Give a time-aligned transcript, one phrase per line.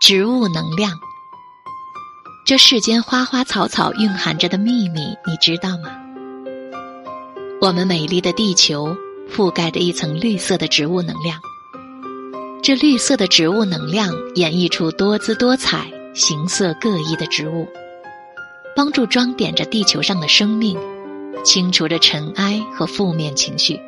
[0.00, 0.98] 植物能量，
[2.46, 5.90] 这世间花花草草蕴含着的秘密，你知道吗？
[7.60, 8.96] 我们美丽的地球
[9.30, 11.38] 覆盖着一层绿色的植物能量，
[12.62, 17.68] 这绿色的植物能量演绎出多姿多彩、形色各异的植物，
[18.74, 20.78] 帮助装点着地球上的生命，
[21.44, 23.78] 清除着尘埃和负面情绪。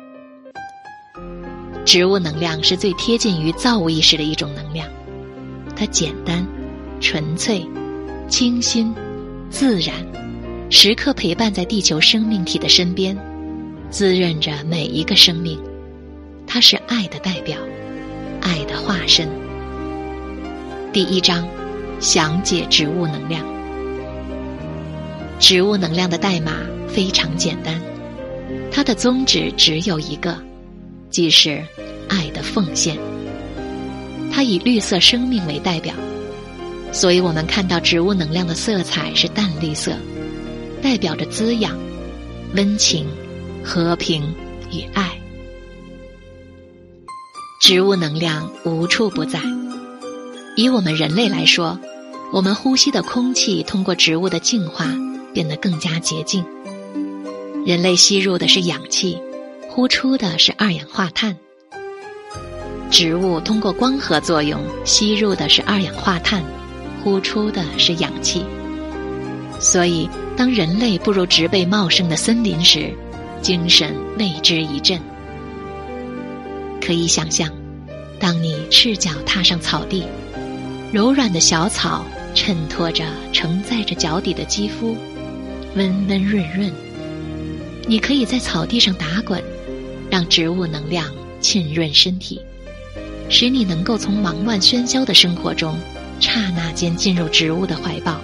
[1.83, 4.87] 植物能量是最贴近于造物意识的一种能量。
[5.83, 6.47] 它简单、
[7.01, 7.61] 纯粹、
[8.29, 8.95] 清新、
[9.49, 9.93] 自然，
[10.69, 13.13] 时刻陪伴在地球生命体的身边，
[13.89, 15.59] 滋润着每一个生命。
[16.47, 17.57] 它是爱的代表，
[18.39, 19.27] 爱的化身。
[20.93, 21.45] 第一章，
[21.99, 23.45] 详解植物能量。
[25.37, 26.53] 植物能量的代码
[26.87, 27.77] 非常简单，
[28.71, 30.37] 它的宗旨只有一个，
[31.09, 31.61] 即是
[32.07, 32.97] 爱的奉献。
[34.35, 35.93] 它以绿色生命为代表，
[36.91, 39.95] 所以我们看到植物能量的色彩是淡绿色，
[40.81, 41.77] 代表着滋养、
[42.55, 43.07] 温情、
[43.63, 44.23] 和平
[44.71, 45.11] 与爱。
[47.61, 49.39] 植物能量无处不在。
[50.57, 51.79] 以我们人类来说，
[52.33, 54.87] 我们呼吸的空气通过植物的净化
[55.31, 56.43] 变得更加洁净。
[57.67, 59.17] 人类吸入的是氧气，
[59.69, 61.37] 呼出的是二氧化碳。
[62.93, 66.43] 植物通过光合作用吸入的是二氧化碳，
[67.03, 68.45] 呼出的是氧气。
[69.59, 72.93] 所以，当人类步入植被茂盛的森林时，
[73.41, 74.99] 精神为之一振。
[76.79, 77.49] 可以想象，
[78.19, 80.05] 当你赤脚踏上草地，
[80.91, 82.05] 柔软的小草
[82.35, 84.95] 衬托着、承载着脚底的肌肤，
[85.75, 86.71] 温温润润。
[87.87, 89.43] 你可以在草地上打滚，
[90.11, 92.39] 让植物能量浸润身体。
[93.29, 95.77] 使你能够从忙乱喧嚣的生活中，
[96.19, 98.21] 刹那间进入植物的怀抱，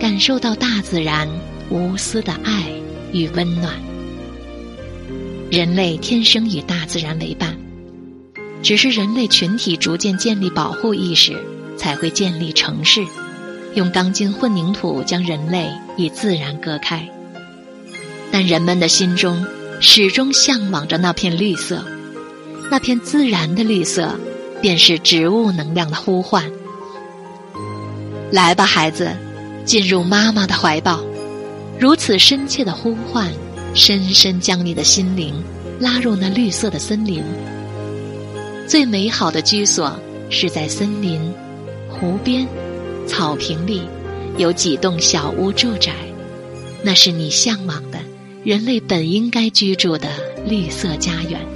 [0.00, 1.28] 感受到大自然
[1.70, 2.64] 无私的爱
[3.12, 3.72] 与温暖。
[5.50, 7.56] 人类天生与大自然为伴，
[8.62, 11.36] 只是人类群体逐渐建立保护意识，
[11.76, 13.04] 才会建立城市，
[13.74, 17.08] 用钢筋混凝土将人类与自然隔开。
[18.32, 19.46] 但人们的心中
[19.80, 21.84] 始终向往着那片绿色。
[22.74, 24.18] 那片自然的绿色，
[24.60, 26.44] 便是植物能量的呼唤。
[28.32, 29.16] 来吧，孩子，
[29.64, 31.00] 进入妈妈的怀抱。
[31.78, 33.30] 如此深切的呼唤，
[33.74, 35.40] 深深将你的心灵
[35.78, 37.22] 拉入那绿色的森林。
[38.66, 39.96] 最美好的居所
[40.28, 41.32] 是在森林、
[41.88, 42.44] 湖边、
[43.06, 43.82] 草坪里，
[44.36, 45.92] 有几栋小屋住宅，
[46.82, 48.00] 那是你向往的
[48.42, 50.08] 人类本应该居住的
[50.44, 51.53] 绿色家园。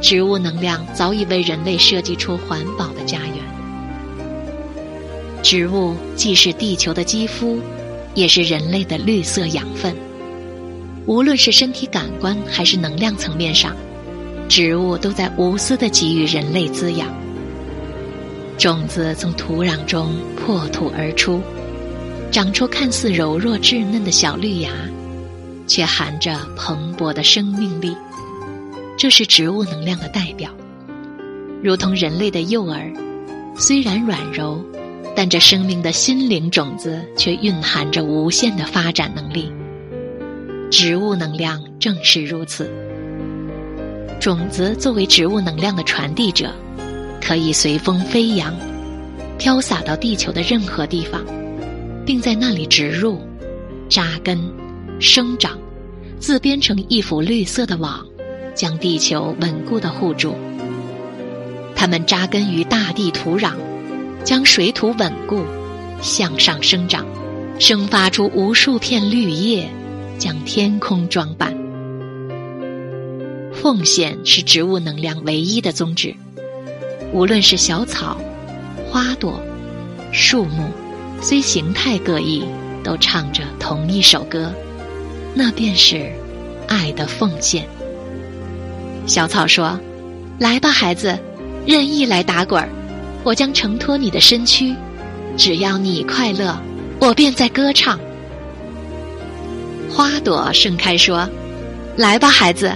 [0.00, 3.36] 植物能量早已为人类设计出环保的家园。
[5.42, 7.60] 植物既是地球的肌肤，
[8.14, 9.94] 也是人类的绿色养分。
[11.06, 13.76] 无论是身体感官还是能量层面上，
[14.48, 17.08] 植物都在无私的给予人类滋养。
[18.58, 21.40] 种子从土壤中破土而出，
[22.32, 24.70] 长出看似柔弱稚嫩的小绿芽，
[25.66, 27.96] 却含着蓬勃的生命力。
[28.96, 30.50] 这是植物能量的代表，
[31.62, 32.90] 如同人类的幼儿，
[33.54, 34.58] 虽然软柔，
[35.14, 39.52] 但这生命的心灵种子却蕴含着无限的发展能力。
[40.70, 42.70] 植物能量正是如此。
[44.18, 46.50] 种子作为植物能量的传递者，
[47.20, 48.54] 可以随风飞扬，
[49.38, 51.22] 飘洒到地球的任何地方，
[52.06, 53.20] 并在那里植入、
[53.90, 54.40] 扎根、
[54.98, 55.58] 生长，
[56.18, 58.04] 自编成一幅绿色的网。
[58.56, 60.34] 将地球稳固的护住，
[61.76, 63.52] 它们扎根于大地土壤，
[64.24, 65.44] 将水土稳固，
[66.00, 67.06] 向上生长，
[67.58, 69.68] 生发出无数片绿叶，
[70.18, 71.54] 将天空装扮。
[73.52, 76.14] 奉献是植物能量唯一的宗旨。
[77.12, 78.16] 无论是小草、
[78.90, 79.40] 花朵、
[80.12, 80.70] 树木，
[81.20, 82.42] 虽形态各异，
[82.82, 84.50] 都唱着同一首歌，
[85.34, 86.10] 那便是
[86.68, 87.66] 爱的奉献。
[89.06, 89.78] 小草说
[90.38, 91.16] ：“来吧，孩子，
[91.64, 92.68] 任意来打滚儿，
[93.22, 94.74] 我将承托你的身躯。
[95.36, 96.58] 只要你快乐，
[96.98, 97.98] 我便在歌唱。”
[99.88, 101.28] 花朵盛开说
[101.96, 102.72] ：“来吧，孩子，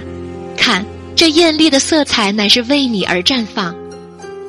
[0.57, 0.85] 看
[1.17, 3.75] 这艳丽的色彩乃是为你而绽放。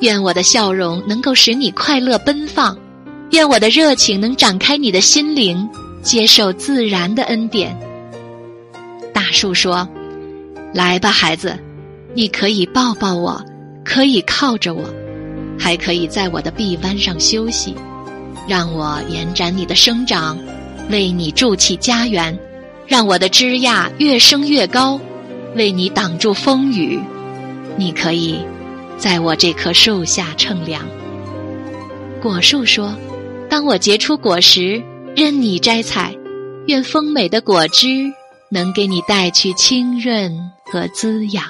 [0.00, 2.76] 愿我的笑容能够使你快乐奔放，
[3.30, 5.68] 愿我的热情能展开你的心灵，
[6.02, 7.76] 接受自然的恩典。”
[9.12, 9.86] 大树说
[10.72, 11.58] ：“来吧，孩子。”
[12.14, 13.42] 你可以抱抱我，
[13.84, 14.84] 可以靠着我，
[15.58, 17.74] 还可以在我的臂弯上休息，
[18.46, 20.38] 让我延展你的生长，
[20.90, 22.38] 为你筑起家园，
[22.86, 25.00] 让我的枝桠越升越高，
[25.56, 27.00] 为你挡住风雨。
[27.76, 28.38] 你可以
[28.98, 30.82] 在我这棵树下乘凉。
[32.20, 32.94] 果树说
[33.48, 34.82] ：“当我结出果实，
[35.16, 36.14] 任你摘采，
[36.66, 37.88] 愿丰美的果汁
[38.50, 40.30] 能给你带去清润
[40.70, 41.44] 和滋养。”